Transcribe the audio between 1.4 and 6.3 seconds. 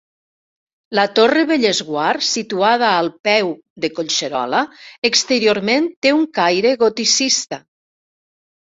Bellesguard, situada al peu de Collserola, exteriorment té un